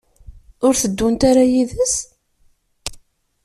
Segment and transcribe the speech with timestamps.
[0.65, 1.95] Ur tteddun ara yid-s?